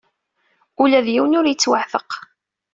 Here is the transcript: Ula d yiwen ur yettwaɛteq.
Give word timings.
Ula 0.81 0.99
d 1.05 1.07
yiwen 1.13 1.37
ur 1.39 1.45
yettwaɛteq. 1.47 2.09